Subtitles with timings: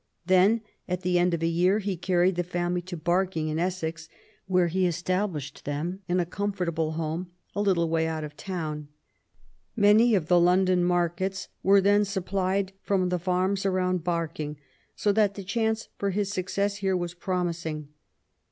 [0.27, 4.09] Then^ at the end of a year, he carried his family to Barking in Essex^
[4.47, 8.87] where he established them in a comfortable home^ a little way out of the town.
[9.75, 14.57] Many of the London markets were then supplied from the farms around Barking,
[14.95, 17.89] so that the chance for his success here was promising.